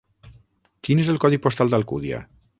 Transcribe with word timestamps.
Quin 0.87 1.03
és 1.03 1.13
el 1.15 1.21
codi 1.27 1.41
postal 1.45 1.73
d'Alcúdia? 1.75 2.25